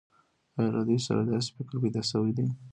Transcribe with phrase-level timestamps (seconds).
[0.57, 2.47] آیا له دوی سره داسې فکر پیدا شوی دی